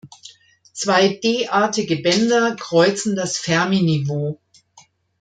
[0.73, 4.39] Zwei d-artige Bänder kreuzen das Fermi-Niveau.